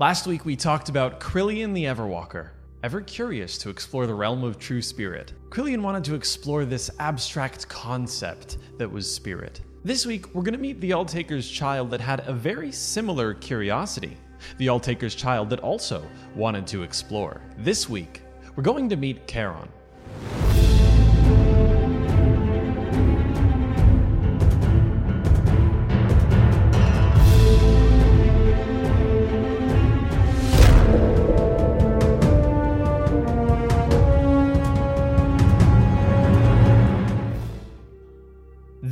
Last 0.00 0.26
week 0.26 0.46
we 0.46 0.56
talked 0.56 0.88
about 0.88 1.20
Krillian 1.20 1.74
the 1.74 1.84
Everwalker. 1.84 2.52
Ever 2.82 3.02
curious 3.02 3.58
to 3.58 3.68
explore 3.68 4.06
the 4.06 4.14
realm 4.14 4.42
of 4.44 4.58
true 4.58 4.80
spirit, 4.80 5.34
Krillian 5.50 5.82
wanted 5.82 6.04
to 6.04 6.14
explore 6.14 6.64
this 6.64 6.90
abstract 6.98 7.68
concept 7.68 8.56
that 8.78 8.90
was 8.90 9.14
spirit. 9.14 9.60
This 9.84 10.06
week, 10.06 10.34
we're 10.34 10.42
going 10.42 10.54
to 10.54 10.58
meet 10.58 10.80
the 10.80 10.92
Alltaker's 10.92 11.46
child 11.46 11.90
that 11.90 12.00
had 12.00 12.26
a 12.26 12.32
very 12.32 12.72
similar 12.72 13.34
curiosity. 13.34 14.16
The 14.56 14.68
Alltaker's 14.68 15.14
child 15.14 15.50
that 15.50 15.60
also 15.60 16.02
wanted 16.34 16.66
to 16.68 16.82
explore. 16.82 17.42
This 17.58 17.86
week, 17.86 18.22
we're 18.56 18.62
going 18.62 18.88
to 18.88 18.96
meet 18.96 19.28
Charon. 19.28 19.68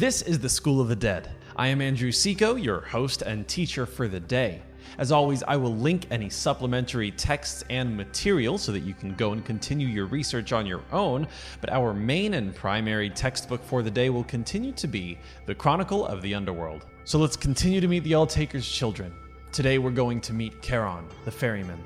This 0.08 0.22
is 0.22 0.38
the 0.38 0.48
School 0.48 0.80
of 0.80 0.88
the 0.88 0.96
Dead. 0.96 1.28
I 1.54 1.68
am 1.68 1.82
Andrew 1.82 2.10
Seco, 2.12 2.54
your 2.54 2.80
host 2.80 3.20
and 3.20 3.46
teacher 3.46 3.84
for 3.84 4.08
the 4.08 4.18
day. 4.18 4.62
As 4.96 5.12
always, 5.12 5.42
I 5.42 5.56
will 5.56 5.76
link 5.76 6.06
any 6.10 6.30
supplementary 6.30 7.10
texts 7.10 7.62
and 7.68 7.94
material 7.94 8.56
so 8.56 8.72
that 8.72 8.84
you 8.84 8.94
can 8.94 9.14
go 9.16 9.32
and 9.32 9.44
continue 9.44 9.86
your 9.86 10.06
research 10.06 10.54
on 10.54 10.64
your 10.64 10.80
own, 10.92 11.28
but 11.60 11.68
our 11.68 11.92
main 11.92 12.32
and 12.32 12.54
primary 12.54 13.10
textbook 13.10 13.62
for 13.62 13.82
the 13.82 13.90
day 13.90 14.08
will 14.08 14.24
continue 14.24 14.72
to 14.72 14.86
be 14.86 15.18
The 15.44 15.54
Chronicle 15.54 16.06
of 16.06 16.22
the 16.22 16.34
Underworld. 16.34 16.86
So 17.04 17.18
let's 17.18 17.36
continue 17.36 17.82
to 17.82 17.86
meet 17.86 18.02
the 18.02 18.12
Alltaker's 18.12 18.66
children. 18.66 19.12
Today 19.52 19.76
we're 19.76 19.90
going 19.90 20.22
to 20.22 20.32
meet 20.32 20.62
Charon, 20.62 21.04
the 21.26 21.30
ferryman. 21.30 21.84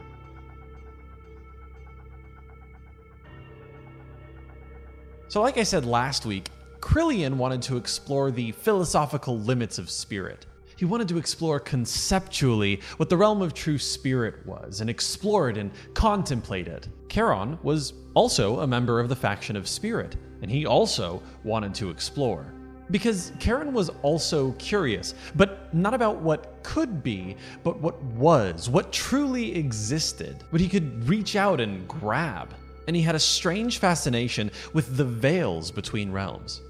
So, 5.26 5.40
like 5.40 5.58
I 5.58 5.64
said 5.64 5.84
last 5.84 6.24
week, 6.24 6.50
Krillian 6.82 7.34
wanted 7.34 7.62
to 7.62 7.76
explore 7.76 8.32
the 8.32 8.50
philosophical 8.52 9.38
limits 9.38 9.78
of 9.78 9.88
spirit. 9.88 10.46
He 10.76 10.84
wanted 10.84 11.06
to 11.08 11.16
explore 11.16 11.60
conceptually 11.60 12.80
what 12.96 13.08
the 13.08 13.16
realm 13.16 13.40
of 13.40 13.54
true 13.54 13.78
spirit 13.78 14.44
was 14.44 14.80
and 14.80 14.90
explore 14.90 15.48
it 15.48 15.56
and 15.56 15.70
contemplate 15.94 16.66
it. 16.66 16.88
Charon 17.08 17.56
was 17.62 17.94
also 18.14 18.60
a 18.60 18.66
member 18.66 18.98
of 18.98 19.08
the 19.08 19.16
faction 19.16 19.54
of 19.54 19.68
spirit, 19.68 20.16
and 20.42 20.50
he 20.50 20.66
also 20.66 21.22
wanted 21.44 21.72
to 21.76 21.88
explore. 21.88 22.52
Because 22.90 23.32
Charon 23.38 23.72
was 23.72 23.88
also 24.02 24.50
curious, 24.58 25.14
but 25.36 25.72
not 25.72 25.94
about 25.94 26.16
what 26.16 26.62
could 26.64 27.02
be, 27.02 27.36
but 27.62 27.78
what 27.78 28.02
was, 28.02 28.68
what 28.68 28.92
truly 28.92 29.54
existed, 29.54 30.42
what 30.50 30.60
he 30.60 30.68
could 30.68 31.08
reach 31.08 31.36
out 31.36 31.60
and 31.60 31.86
grab. 31.86 32.52
And 32.88 32.96
he 32.96 33.02
had 33.02 33.14
a 33.14 33.20
strange 33.20 33.78
fascination 33.78 34.50
with 34.72 34.96
the 34.96 35.04
veils 35.04 35.70
between 35.70 36.10
realms. 36.10 36.60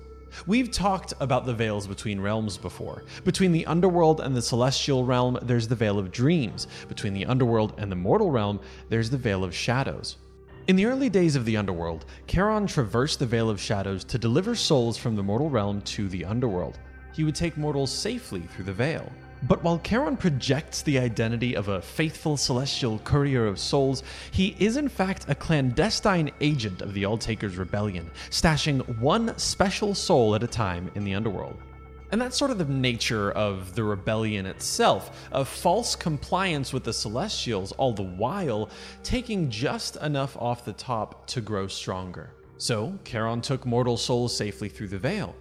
We've 0.46 0.70
talked 0.70 1.14
about 1.20 1.46
the 1.46 1.54
veils 1.54 1.86
between 1.86 2.20
realms 2.20 2.58
before. 2.58 3.04
Between 3.24 3.52
the 3.52 3.66
underworld 3.66 4.20
and 4.20 4.34
the 4.34 4.42
celestial 4.42 5.04
realm, 5.04 5.38
there's 5.42 5.68
the 5.68 5.74
veil 5.74 5.98
of 5.98 6.10
dreams. 6.10 6.66
Between 6.88 7.14
the 7.14 7.26
underworld 7.26 7.74
and 7.78 7.90
the 7.90 7.96
mortal 7.96 8.30
realm, 8.30 8.60
there's 8.88 9.10
the 9.10 9.16
veil 9.16 9.44
of 9.44 9.54
shadows. 9.54 10.16
In 10.68 10.76
the 10.76 10.86
early 10.86 11.08
days 11.08 11.34
of 11.34 11.44
the 11.44 11.56
underworld, 11.56 12.04
Charon 12.26 12.66
traversed 12.66 13.18
the 13.18 13.26
veil 13.26 13.50
of 13.50 13.60
shadows 13.60 14.04
to 14.04 14.18
deliver 14.18 14.54
souls 14.54 14.96
from 14.96 15.16
the 15.16 15.22
mortal 15.22 15.50
realm 15.50 15.80
to 15.82 16.08
the 16.08 16.24
underworld. 16.24 16.78
He 17.12 17.24
would 17.24 17.34
take 17.34 17.56
mortals 17.56 17.90
safely 17.90 18.42
through 18.42 18.66
the 18.66 18.72
veil. 18.72 19.10
But 19.44 19.64
while 19.64 19.80
Charon 19.80 20.16
projects 20.16 20.82
the 20.82 21.00
identity 21.00 21.56
of 21.56 21.66
a 21.66 21.82
faithful 21.82 22.36
celestial 22.36 23.00
courier 23.00 23.46
of 23.46 23.58
souls, 23.58 24.04
he 24.30 24.54
is 24.60 24.76
in 24.76 24.88
fact 24.88 25.26
a 25.28 25.34
clandestine 25.34 26.30
agent 26.40 26.80
of 26.80 26.94
the 26.94 27.02
Alltaker's 27.02 27.56
rebellion, 27.56 28.08
stashing 28.30 28.98
one 29.00 29.36
special 29.38 29.96
soul 29.96 30.36
at 30.36 30.44
a 30.44 30.46
time 30.46 30.92
in 30.94 31.02
the 31.02 31.14
underworld. 31.14 31.56
And 32.12 32.20
that's 32.20 32.36
sort 32.36 32.52
of 32.52 32.58
the 32.58 32.66
nature 32.66 33.32
of 33.32 33.74
the 33.74 33.82
rebellion 33.82 34.46
itself, 34.46 35.28
a 35.32 35.44
false 35.44 35.96
compliance 35.96 36.72
with 36.72 36.84
the 36.84 36.92
Celestials, 36.92 37.72
all 37.72 37.92
the 37.92 38.02
while 38.02 38.70
taking 39.02 39.50
just 39.50 39.96
enough 39.96 40.36
off 40.36 40.64
the 40.64 40.74
top 40.74 41.26
to 41.28 41.40
grow 41.40 41.66
stronger. 41.66 42.30
So, 42.58 42.96
Charon 43.04 43.40
took 43.40 43.66
mortal 43.66 43.96
souls 43.96 44.36
safely 44.36 44.68
through 44.68 44.88
the 44.88 44.98
veil. 44.98 45.34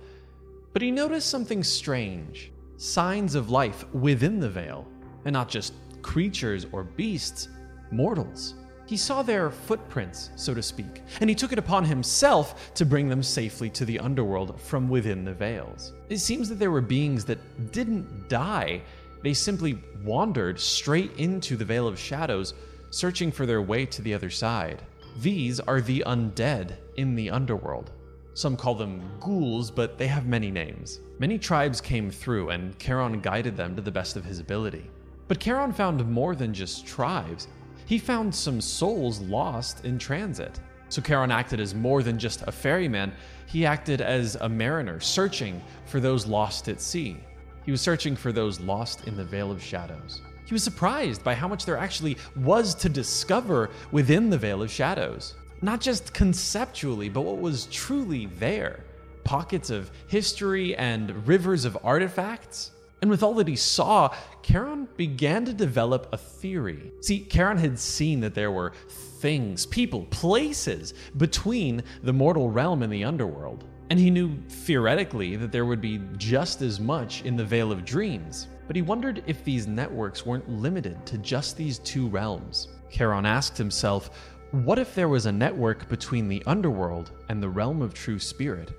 But 0.73 0.81
he 0.81 0.89
noticed 0.89 1.29
something 1.29 1.63
strange 1.63 2.51
signs 2.81 3.36
of 3.36 3.52
life 3.52 3.86
within 3.94 4.40
the 4.40 4.50
veil, 4.50 4.88
and 5.25 5.34
not 5.34 5.47
just 5.47 5.74
creatures 6.02 6.66
or 6.72 6.84
beasts, 6.84 7.47
mortals. 7.92 8.56
He 8.88 8.97
saw 8.97 9.22
their 9.22 9.52
footprints, 9.52 10.31
so 10.36 10.56
to 10.56 10.64
speak, 10.64 11.03
and 11.19 11.30
he 11.30 11.36
took 11.36 11.52
it 11.52 11.59
upon 11.59 11.86
himself 11.86 12.74
to 12.74 12.84
bring 12.84 13.08
them 13.08 13.22
safely 13.22 13.69
to 13.69 13.86
the 13.86 14.00
underworld 14.00 14.59
from 14.59 14.90
within 14.90 15.24
the 15.24 15.34
veils. 15.34 15.94
It 16.09 16.18
seems 16.18 16.50
that 16.50 16.56
there 16.56 16.72
were 16.72 16.81
beings 16.81 17.24
that 17.25 17.72
didn't 17.72 18.28
die, 18.28 18.81
they 19.22 19.36
simply 19.36 19.78
wandered 20.03 20.59
straight 20.59 21.12
into 21.18 21.56
the 21.56 21.66
Veil 21.66 21.88
of 21.88 22.00
Shadows, 22.00 22.56
searching 22.90 23.31
for 23.31 23.46
their 23.46 23.62
way 23.62 23.86
to 23.86 24.02
the 24.02 24.16
other 24.16 24.31
side. 24.31 24.81
These 25.19 25.59
are 25.59 25.81
the 25.81 26.03
undead 26.08 26.78
in 26.96 27.13
the 27.13 27.30
underworld. 27.30 27.92
Some 28.34 28.56
call 28.56 28.75
them 28.75 29.02
ghouls, 29.19 29.69
but 29.69 29.97
they 29.97 30.08
have 30.08 30.25
many 30.25 30.52
names. 30.52 31.00
Many 31.19 31.38
tribes 31.38 31.81
came 31.81 32.09
through, 32.09 32.50
and 32.50 32.78
Charon 32.80 33.19
guided 33.19 33.58
them 33.58 33.75
to 33.75 33.81
the 33.81 33.92
best 33.92 34.16
of 34.16 34.24
his 34.24 34.40
ability. 34.40 34.90
But 35.28 35.40
Charon 35.40 35.74
found 35.74 36.06
more 36.09 36.36
than 36.36 36.53
just 36.53 36.88
tribes. 36.88 37.47
He 37.86 37.97
found 37.97 38.34
some 38.34 38.62
souls 38.62 39.19
lost 39.19 39.84
in 39.86 39.97
transit. 40.00 40.59
So 40.88 41.02
Charon 41.02 41.31
acted 41.31 41.59
as 41.59 41.75
more 41.75 42.03
than 42.03 42.18
just 42.18 42.44
a 42.47 42.52
ferryman, 42.52 43.14
he 43.47 43.66
acted 43.66 44.02
as 44.02 44.36
a 44.36 44.48
mariner, 44.48 45.00
searching 45.00 45.62
for 45.86 46.00
those 46.00 46.25
lost 46.25 46.69
at 46.69 46.81
sea. 46.81 47.18
He 47.66 47.72
was 47.72 47.81
searching 47.81 48.16
for 48.16 48.31
those 48.31 48.59
lost 48.59 49.08
in 49.08 49.16
the 49.16 49.24
Veil 49.24 49.52
of 49.52 49.62
Shadows. 49.62 50.22
He 50.46 50.53
was 50.53 50.63
surprised 50.63 51.24
by 51.24 51.34
how 51.34 51.48
much 51.48 51.66
there 51.66 51.78
actually 51.78 52.18
was 52.36 52.75
to 52.75 52.90
discover 52.90 53.69
within 53.92 54.30
the 54.30 54.38
Veil 54.38 54.62
of 54.62 54.72
Shadows 54.72 55.36
not 55.61 55.81
just 55.81 56.13
conceptually, 56.13 57.09
but 57.09 57.22
what 57.22 57.39
was 57.39 57.66
truly 57.67 58.27
there 58.39 58.83
pockets 59.23 59.69
of 59.69 59.91
history 60.07 60.75
and 60.75 61.27
rivers 61.27 61.66
of 61.66 61.77
artifacts. 61.83 62.72
And 63.01 63.09
with 63.09 63.23
all 63.23 63.33
that 63.35 63.47
he 63.47 63.55
saw, 63.55 64.13
Charon 64.44 64.88
began 64.97 65.45
to 65.45 65.53
develop 65.53 66.07
a 66.11 66.17
theory. 66.17 66.91
See, 67.01 67.25
Charon 67.25 67.57
had 67.57 67.79
seen 67.79 68.19
that 68.21 68.35
there 68.35 68.51
were 68.51 68.73
things, 69.19 69.66
people, 69.66 70.05
places 70.05 70.94
between 71.17 71.83
the 72.03 72.13
mortal 72.13 72.50
realm 72.50 72.83
and 72.83 72.94
the 72.94 73.03
underworld. 73.03 73.66
And 73.89 74.00
he 74.00 74.09
knew 74.09 74.38
theoretically 74.47 75.35
that 75.35 75.51
there 75.51 75.66
would 75.66 75.81
be 75.81 76.00
just 76.17 76.61
as 76.61 76.79
much 76.79 77.23
in 77.23 77.35
the 77.35 77.44
Veil 77.44 77.71
of 77.71 77.83
Dreams. 77.83 78.47
But 78.67 78.75
he 78.75 78.81
wondered 78.81 79.23
if 79.27 79.44
these 79.44 79.67
networks 79.67 80.25
weren't 80.25 80.47
limited 80.47 81.05
to 81.07 81.17
just 81.17 81.57
these 81.57 81.79
two 81.79 82.07
realms. 82.07 82.69
Charon 82.89 83.25
asked 83.25 83.57
himself, 83.57 84.11
what 84.51 84.79
if 84.79 84.94
there 84.95 85.07
was 85.07 85.25
a 85.25 85.31
network 85.31 85.88
between 85.88 86.28
the 86.28 86.44
underworld 86.45 87.12
and 87.29 87.41
the 87.41 87.50
realm 87.50 87.81
of 87.81 87.94
true 87.94 88.19
spirit? 88.19 88.73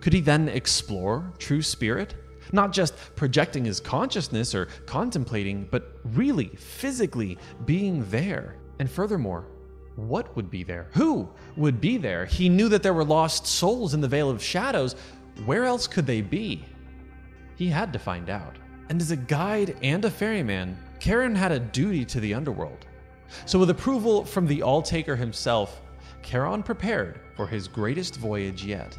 Could 0.00 0.12
he 0.12 0.20
then 0.20 0.48
explore 0.48 1.32
true 1.38 1.62
spirit? 1.62 2.14
Not 2.52 2.72
just 2.72 2.94
projecting 3.16 3.64
his 3.64 3.80
consciousness 3.80 4.54
or 4.54 4.68
contemplating, 4.86 5.66
but 5.70 5.96
really, 6.04 6.48
physically 6.48 7.38
being 7.64 8.08
there. 8.10 8.54
And 8.78 8.88
furthermore, 8.88 9.46
what 9.96 10.34
would 10.36 10.50
be 10.50 10.62
there? 10.62 10.86
Who 10.92 11.28
would 11.56 11.80
be 11.80 11.96
there? 11.96 12.26
He 12.26 12.48
knew 12.48 12.68
that 12.68 12.82
there 12.82 12.94
were 12.94 13.04
lost 13.04 13.46
souls 13.46 13.94
in 13.94 14.00
the 14.00 14.08
Veil 14.08 14.30
of 14.30 14.42
Shadows. 14.42 14.94
Where 15.44 15.64
else 15.64 15.88
could 15.88 16.06
they 16.06 16.20
be? 16.20 16.64
He 17.56 17.68
had 17.68 17.92
to 17.92 17.98
find 17.98 18.30
out. 18.30 18.56
And 18.90 19.00
as 19.00 19.10
a 19.10 19.16
guide 19.16 19.76
and 19.82 20.04
a 20.04 20.10
ferryman, 20.10 20.78
Charon 21.00 21.34
had 21.34 21.50
a 21.50 21.58
duty 21.58 22.04
to 22.04 22.20
the 22.20 22.34
underworld. 22.34 22.86
So, 23.46 23.58
with 23.58 23.70
approval 23.70 24.24
from 24.24 24.46
the 24.46 24.60
Alltaker 24.60 25.16
himself, 25.16 25.80
Charon 26.22 26.62
prepared 26.62 27.20
for 27.36 27.46
his 27.46 27.68
greatest 27.68 28.16
voyage 28.16 28.64
yet. 28.64 28.96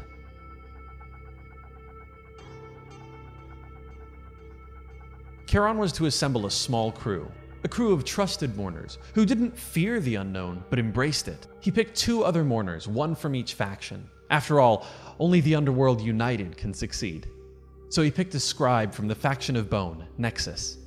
Charon 5.46 5.78
was 5.78 5.92
to 5.92 6.06
assemble 6.06 6.46
a 6.46 6.50
small 6.50 6.90
crew, 6.92 7.30
a 7.64 7.68
crew 7.68 7.92
of 7.92 8.04
trusted 8.04 8.56
mourners 8.56 8.98
who 9.14 9.24
didn't 9.24 9.56
fear 9.56 10.00
the 10.00 10.16
unknown 10.16 10.62
but 10.70 10.78
embraced 10.78 11.28
it. 11.28 11.46
He 11.60 11.70
picked 11.70 11.96
two 11.96 12.24
other 12.24 12.44
mourners, 12.44 12.88
one 12.88 13.14
from 13.14 13.34
each 13.34 13.54
faction. 13.54 14.08
After 14.30 14.60
all, 14.60 14.86
only 15.18 15.40
the 15.40 15.54
underworld 15.54 16.00
united 16.00 16.56
can 16.56 16.74
succeed. 16.74 17.28
So 17.88 18.02
he 18.02 18.10
picked 18.10 18.34
a 18.34 18.40
scribe 18.40 18.92
from 18.92 19.08
the 19.08 19.14
faction 19.14 19.56
of 19.56 19.70
Bone, 19.70 20.06
Nexus. 20.18 20.78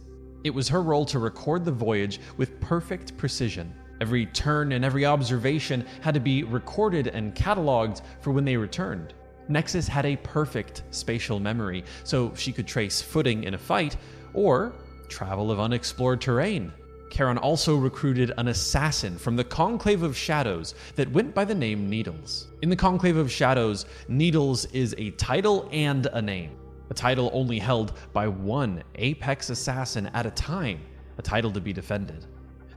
It 0.43 0.51
was 0.51 0.69
her 0.69 0.81
role 0.81 1.05
to 1.05 1.19
record 1.19 1.65
the 1.65 1.71
voyage 1.71 2.19
with 2.37 2.59
perfect 2.61 3.17
precision. 3.17 3.73
Every 4.01 4.25
turn 4.27 4.71
and 4.71 4.85
every 4.85 5.05
observation 5.05 5.85
had 6.01 6.13
to 6.13 6.19
be 6.19 6.43
recorded 6.43 7.07
and 7.07 7.35
cataloged 7.35 8.01
for 8.21 8.31
when 8.31 8.45
they 8.45 8.55
returned. 8.55 9.13
Nexus 9.49 9.87
had 9.87 10.05
a 10.05 10.15
perfect 10.17 10.83
spatial 10.91 11.39
memory, 11.39 11.83
so 12.03 12.31
she 12.35 12.53
could 12.53 12.67
trace 12.67 13.01
footing 13.01 13.43
in 13.43 13.55
a 13.55 13.57
fight 13.57 13.97
or 14.33 14.73
travel 15.09 15.51
of 15.51 15.59
unexplored 15.59 16.21
terrain. 16.21 16.71
Charon 17.11 17.39
also 17.39 17.75
recruited 17.75 18.31
an 18.37 18.47
assassin 18.47 19.17
from 19.17 19.35
the 19.35 19.43
Conclave 19.43 20.03
of 20.03 20.15
Shadows 20.15 20.75
that 20.95 21.11
went 21.11 21.33
by 21.33 21.43
the 21.43 21.55
name 21.55 21.89
Needles. 21.89 22.47
In 22.61 22.69
the 22.69 22.75
Conclave 22.75 23.17
of 23.17 23.31
Shadows, 23.31 23.87
Needles 24.07 24.65
is 24.65 24.93
a 24.97 25.09
title 25.11 25.67
and 25.71 26.05
a 26.05 26.21
name. 26.21 26.51
A 26.89 26.93
title 26.93 27.29
only 27.33 27.59
held 27.59 27.93
by 28.13 28.27
one 28.27 28.83
apex 28.95 29.49
assassin 29.49 30.07
at 30.07 30.25
a 30.25 30.31
time, 30.31 30.79
a 31.17 31.21
title 31.21 31.51
to 31.51 31.61
be 31.61 31.71
defended. 31.71 32.25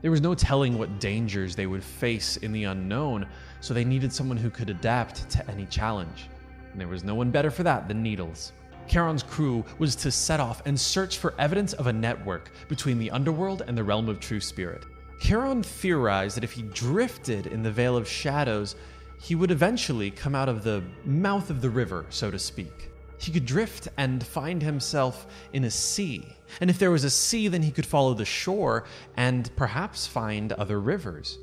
There 0.03 0.11
was 0.11 0.21
no 0.21 0.35
telling 0.35 0.77
what 0.77 0.99
dangers 0.99 1.55
they 1.55 1.65
would 1.65 1.83
face 1.83 2.37
in 2.37 2.51
the 2.51 2.65
unknown, 2.65 3.25
so 3.61 3.73
they 3.73 3.85
needed 3.85 4.13
someone 4.13 4.37
who 4.37 4.49
could 4.49 4.69
adapt 4.69 5.29
to 5.31 5.49
any 5.49 5.65
challenge. 5.65 6.29
And 6.71 6.79
there 6.79 6.87
was 6.87 7.03
no 7.03 7.15
one 7.15 7.31
better 7.31 7.49
for 7.49 7.63
that 7.63 7.87
than 7.87 8.03
Needles. 8.03 8.51
Charon's 8.87 9.23
crew 9.23 9.63
was 9.79 9.95
to 9.95 10.11
set 10.11 10.39
off 10.39 10.61
and 10.65 10.79
search 10.79 11.17
for 11.17 11.33
evidence 11.39 11.73
of 11.73 11.87
a 11.87 11.93
network 11.93 12.51
between 12.67 12.99
the 12.99 13.09
underworld 13.11 13.63
and 13.65 13.77
the 13.77 13.83
realm 13.83 14.09
of 14.09 14.19
true 14.19 14.41
spirit. 14.41 14.83
Charon 15.21 15.63
theorized 15.63 16.35
that 16.35 16.43
if 16.43 16.51
he 16.51 16.63
drifted 16.63 17.47
in 17.47 17.63
the 17.63 17.71
Veil 17.71 17.95
of 17.95 18.07
Shadows, 18.07 18.75
he 19.21 19.35
would 19.35 19.51
eventually 19.51 20.11
come 20.11 20.35
out 20.35 20.49
of 20.49 20.63
the 20.63 20.83
mouth 21.05 21.49
of 21.49 21.61
the 21.61 21.69
river, 21.69 22.05
so 22.09 22.29
to 22.29 22.37
speak. 22.37 22.91
He 23.23 23.31
could 23.31 23.45
drift 23.45 23.87
and 23.97 24.21
find 24.21 24.61
himself 24.61 25.27
in 25.53 25.63
a 25.63 25.71
sea. 25.71 26.27
And 26.59 26.69
if 26.69 26.77
there 26.77 26.91
was 26.91 27.05
a 27.05 27.09
sea, 27.09 27.47
then 27.47 27.61
he 27.61 27.71
could 27.71 27.85
follow 27.85 28.13
the 28.13 28.25
shore 28.25 28.83
and 29.15 29.49
perhaps 29.55 30.05
find 30.05 30.51
other 30.51 30.81
rivers. 30.81 31.39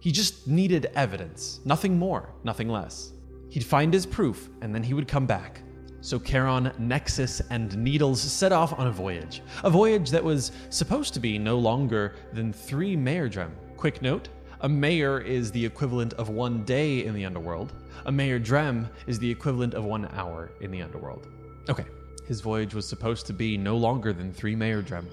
He 0.00 0.10
just 0.10 0.48
needed 0.48 0.90
evidence, 0.94 1.60
nothing 1.66 1.98
more, 1.98 2.32
nothing 2.44 2.70
less. 2.70 3.12
He'd 3.50 3.62
find 3.62 3.92
his 3.92 4.06
proof, 4.06 4.48
and 4.62 4.74
then 4.74 4.82
he 4.82 4.94
would 4.94 5.06
come 5.06 5.26
back, 5.26 5.60
so 6.00 6.18
Charon, 6.18 6.72
Nexus, 6.78 7.42
and 7.50 7.76
Needles 7.76 8.22
set 8.22 8.52
off 8.52 8.72
on 8.78 8.86
a 8.86 8.90
voyage. 8.90 9.42
A 9.64 9.70
voyage 9.70 10.10
that 10.10 10.24
was 10.24 10.52
supposed 10.70 11.12
to 11.12 11.20
be 11.20 11.38
no 11.38 11.58
longer 11.58 12.14
than 12.32 12.54
three 12.54 12.96
Mayerdrem. 12.96 13.50
Quick 13.76 14.00
note 14.00 14.30
a 14.62 14.68
mayor 14.68 15.20
is 15.20 15.52
the 15.52 15.64
equivalent 15.64 16.14
of 16.14 16.30
one 16.30 16.64
day 16.64 17.04
in 17.04 17.14
the 17.14 17.24
underworld. 17.24 17.72
A 18.06 18.12
Mayerdrem 18.12 18.88
is 19.06 19.18
the 19.18 19.30
equivalent 19.30 19.74
of 19.74 19.84
one 19.84 20.08
hour 20.12 20.50
in 20.60 20.70
the 20.70 20.82
underworld. 20.82 21.28
Okay, 21.68 21.86
his 22.26 22.40
voyage 22.40 22.74
was 22.74 22.86
supposed 22.86 23.26
to 23.26 23.32
be 23.32 23.56
no 23.56 23.76
longer 23.76 24.12
than 24.12 24.32
three 24.32 24.54
Mayerdrem. 24.54 25.06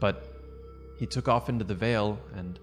But 0.00 0.34
he 0.98 1.06
took 1.06 1.28
off 1.28 1.48
into 1.48 1.64
the 1.64 1.74
Veil, 1.74 2.18
and 2.36 2.58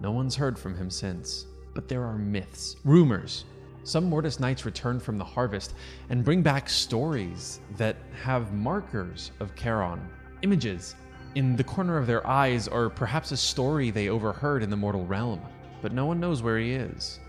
no 0.00 0.10
one's 0.10 0.36
heard 0.36 0.58
from 0.58 0.76
him 0.76 0.90
since. 0.90 1.46
But 1.74 1.88
there 1.88 2.04
are 2.04 2.18
myths, 2.18 2.76
rumors, 2.84 3.44
some 3.82 4.04
Mortis 4.04 4.38
Knights 4.38 4.66
return 4.66 5.00
from 5.00 5.16
the 5.16 5.24
harvest 5.24 5.74
and 6.10 6.24
bring 6.24 6.42
back 6.42 6.68
stories 6.68 7.60
that 7.76 7.96
have 8.22 8.52
markers 8.52 9.32
of 9.40 9.54
Charon, 9.56 10.00
images 10.42 10.94
in 11.34 11.56
the 11.56 11.64
corner 11.64 11.96
of 11.96 12.06
their 12.06 12.26
eyes, 12.26 12.68
or 12.68 12.90
perhaps 12.90 13.32
a 13.32 13.36
story 13.36 13.90
they 13.90 14.08
overheard 14.08 14.62
in 14.62 14.70
the 14.70 14.76
mortal 14.76 15.06
realm. 15.06 15.40
But 15.80 15.92
no 15.92 16.04
one 16.04 16.20
knows 16.20 16.42
where 16.42 16.58
he 16.58 16.72
is. 16.72 17.20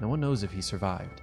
No 0.00 0.08
one 0.08 0.20
knows 0.20 0.42
if 0.42 0.52
he 0.52 0.62
survived. 0.62 1.20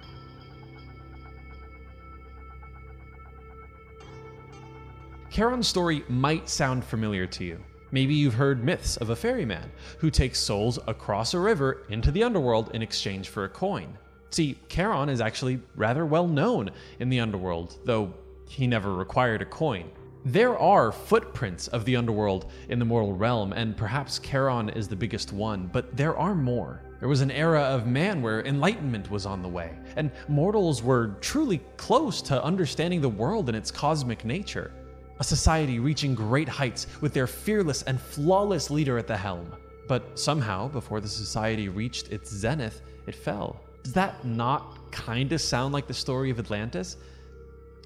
Charon's 5.30 5.68
story 5.68 6.04
might 6.08 6.48
sound 6.48 6.84
familiar 6.84 7.26
to 7.26 7.44
you. 7.44 7.58
Maybe 7.90 8.14
you've 8.14 8.34
heard 8.34 8.64
myths 8.64 8.96
of 8.98 9.10
a 9.10 9.16
ferryman 9.16 9.70
who 9.98 10.10
takes 10.10 10.38
souls 10.38 10.78
across 10.86 11.32
a 11.32 11.38
river 11.38 11.82
into 11.88 12.10
the 12.10 12.22
underworld 12.22 12.74
in 12.74 12.82
exchange 12.82 13.28
for 13.28 13.44
a 13.44 13.48
coin. 13.48 13.96
See, 14.30 14.58
Charon 14.68 15.08
is 15.08 15.20
actually 15.20 15.60
rather 15.74 16.04
well 16.04 16.26
known 16.26 16.70
in 17.00 17.08
the 17.08 17.20
underworld, 17.20 17.78
though 17.84 18.12
he 18.48 18.66
never 18.66 18.94
required 18.94 19.40
a 19.40 19.46
coin. 19.46 19.90
There 20.24 20.58
are 20.58 20.92
footprints 20.92 21.68
of 21.68 21.84
the 21.84 21.96
underworld 21.96 22.50
in 22.68 22.78
the 22.78 22.84
mortal 22.84 23.14
realm, 23.14 23.52
and 23.52 23.76
perhaps 23.76 24.18
Charon 24.18 24.68
is 24.70 24.88
the 24.88 24.96
biggest 24.96 25.32
one, 25.32 25.70
but 25.72 25.96
there 25.96 26.16
are 26.18 26.34
more. 26.34 26.82
There 27.00 27.08
was 27.08 27.20
an 27.20 27.30
era 27.30 27.62
of 27.62 27.86
man 27.86 28.22
where 28.22 28.44
enlightenment 28.44 29.08
was 29.10 29.24
on 29.24 29.40
the 29.40 29.48
way, 29.48 29.78
and 29.94 30.10
mortals 30.26 30.82
were 30.82 31.16
truly 31.20 31.60
close 31.76 32.20
to 32.22 32.42
understanding 32.42 33.00
the 33.00 33.08
world 33.08 33.48
and 33.48 33.56
its 33.56 33.70
cosmic 33.70 34.24
nature. 34.24 34.72
A 35.20 35.24
society 35.24 35.78
reaching 35.78 36.14
great 36.14 36.48
heights 36.48 36.88
with 37.00 37.12
their 37.12 37.28
fearless 37.28 37.82
and 37.82 38.00
flawless 38.00 38.70
leader 38.70 38.98
at 38.98 39.06
the 39.06 39.16
helm. 39.16 39.52
But 39.86 40.18
somehow, 40.18 40.68
before 40.68 41.00
the 41.00 41.08
society 41.08 41.68
reached 41.68 42.08
its 42.08 42.30
zenith, 42.30 42.82
it 43.06 43.14
fell. 43.14 43.60
Does 43.84 43.92
that 43.92 44.24
not 44.24 44.90
kind 44.90 45.32
of 45.32 45.40
sound 45.40 45.72
like 45.72 45.86
the 45.86 45.94
story 45.94 46.30
of 46.30 46.38
Atlantis? 46.38 46.96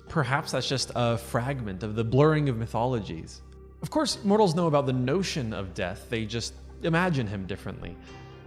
Perhaps 0.08 0.52
that's 0.52 0.68
just 0.68 0.90
a 0.94 1.18
fragment 1.18 1.82
of 1.82 1.94
the 1.94 2.04
blurring 2.04 2.48
of 2.48 2.56
mythologies. 2.56 3.42
Of 3.82 3.90
course, 3.90 4.18
mortals 4.24 4.54
know 4.54 4.68
about 4.68 4.86
the 4.86 4.92
notion 4.92 5.52
of 5.52 5.74
death, 5.74 6.06
they 6.08 6.24
just 6.24 6.54
imagine 6.82 7.26
him 7.26 7.46
differently. 7.46 7.96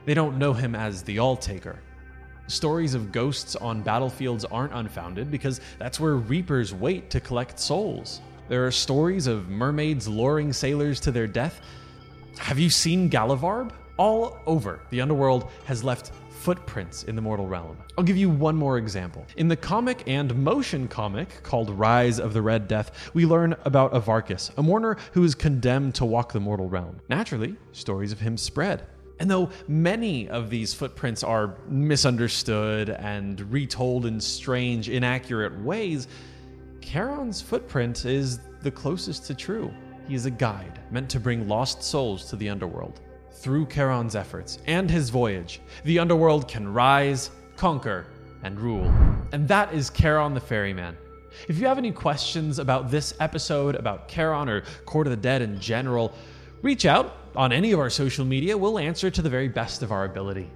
They 0.06 0.13
don't 0.13 0.38
know 0.38 0.54
him 0.54 0.75
as 0.75 1.02
the 1.02 1.19
All 1.19 1.36
Taker. 1.36 1.80
Stories 2.48 2.94
of 2.94 3.12
ghosts 3.12 3.56
on 3.56 3.81
battlefields 3.81 4.46
aren't 4.46 4.74
unfounded 4.74 5.31
because 5.31 5.62
that's 5.80 6.00
where 6.00 6.16
reapers 6.16 6.74
wait 6.74 7.10
to 7.10 7.19
collect 7.19 7.60
souls. 7.60 8.22
There 8.48 8.68
are 8.68 8.72
stories 8.72 9.25
of 9.25 9.50
mermaids 9.50 10.07
luring 10.07 10.54
sailors 10.54 11.00
to 11.02 11.12
their 11.12 11.25
death. 11.25 11.60
Have 12.38 12.60
you 12.60 12.69
seen 12.69 13.10
Galavarb? 13.10 13.72
All 13.98 14.38
over, 14.46 14.81
the 14.92 15.02
underworld 15.02 15.50
has 15.66 15.84
left 15.84 16.12
footprints 16.30 17.06
in 17.06 17.16
the 17.16 17.22
mortal 17.22 17.48
realm. 17.48 17.75
I'll 17.98 18.04
give 18.04 18.18
you 18.18 18.30
one 18.30 18.56
more 18.56 18.78
example. 18.78 19.25
In 19.38 19.48
the 19.48 19.56
comic 19.56 20.04
and 20.06 20.36
motion 20.36 20.88
comic 20.88 21.42
called 21.42 21.72
Rise 21.72 22.19
of 22.19 22.34
the 22.34 22.42
Red 22.44 22.68
Death, 22.68 23.10
we 23.16 23.25
learn 23.25 23.56
about 23.66 23.94
Avarkus, 23.94 24.51
a 24.58 24.62
mourner 24.62 24.98
who 25.13 25.24
is 25.24 25.34
condemned 25.34 25.96
to 25.96 26.06
walk 26.06 26.34
the 26.34 26.40
mortal 26.40 26.69
realm. 26.69 27.00
Naturally, 27.10 27.56
stories 27.72 28.12
of 28.12 28.19
him 28.19 28.38
spread. 28.38 28.86
And 29.20 29.32
though 29.32 29.50
many 29.68 30.28
of 30.30 30.50
these 30.50 30.74
footprints 30.74 31.24
are 31.24 31.56
misunderstood 31.68 32.90
and 32.90 33.40
retold 33.52 34.06
in 34.06 34.20
strange, 34.20 34.90
inaccurate 34.90 35.58
ways, 35.62 36.08
Charon's 36.82 37.42
footprint 37.42 38.06
is 38.06 38.40
the 38.62 38.72
closest 38.72 39.26
to 39.28 39.36
true. 39.36 39.74
He 40.08 40.16
is 40.16 40.26
a 40.26 40.32
guide 40.32 40.82
meant 40.92 41.10
to 41.12 41.20
bring 41.20 41.48
lost 41.48 41.82
souls 41.82 42.30
to 42.30 42.36
the 42.36 42.50
underworld. 42.50 43.02
Through 43.32 43.68
Charon's 43.68 44.16
efforts 44.16 44.60
and 44.68 44.90
his 44.90 45.10
voyage, 45.10 45.62
the 45.84 46.00
underworld 46.00 46.48
can 46.48 46.72
rise, 46.72 47.32
conquer, 47.56 48.06
and 48.44 48.60
rule. 48.60 48.94
And 49.32 49.48
that 49.48 49.74
is 49.74 49.90
Charon 49.90 50.34
the 50.34 50.40
Ferryman. 50.40 50.96
If 51.48 51.60
you 51.60 51.66
have 51.68 51.78
any 51.78 51.92
questions 51.92 52.60
about 52.60 52.90
this 52.90 53.14
episode, 53.20 53.76
about 53.76 54.08
Charon 54.08 54.48
or 54.48 54.62
Court 54.86 55.08
of 55.08 55.12
the 55.12 55.18
Dead 55.18 55.42
in 55.42 55.60
general, 55.60 56.14
reach 56.66 56.88
out 56.88 57.18
on 57.36 57.52
any 57.52 57.74
of 57.74 57.80
our 57.80 57.92
social 57.92 58.26
media. 58.26 58.58
We'll 58.58 58.80
answer 58.80 59.12
to 59.12 59.22
the 59.22 59.30
very 59.30 59.48
best 59.48 59.84
of 59.84 59.92
our 59.92 60.06
ability. 60.06 60.50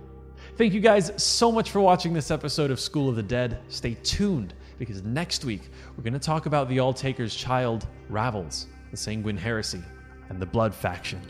Thank 0.58 0.74
you 0.74 0.80
guys 0.80 1.12
so 1.22 1.52
much 1.52 1.70
for 1.70 1.82
watching 1.82 2.14
this 2.14 2.32
episode 2.32 2.72
of 2.72 2.80
School 2.80 3.10
of 3.10 3.16
the 3.16 3.22
Dead. 3.22 3.60
Stay 3.68 3.96
tuned 4.02 4.56
because 4.80 5.04
next 5.04 5.46
week 5.46 5.70
we're 5.96 6.04
going 6.04 6.14
to 6.14 6.20
talk 6.20 6.48
about 6.48 6.68
the 6.68 6.80
All 6.80 6.96
Taker's 6.96 7.36
child, 7.36 7.86
Ravels, 8.10 8.66
the 8.90 8.98
Sanguine 8.98 9.38
Heresy, 9.38 9.84
and 10.30 10.42
the 10.42 10.48
Blood 10.48 10.74
Faction. 10.74 11.22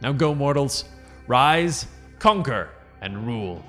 Now 0.00 0.12
go, 0.12 0.34
mortals, 0.34 0.86
rise, 1.26 1.86
conquer, 2.18 2.70
and 3.02 3.26
rule. 3.26 3.62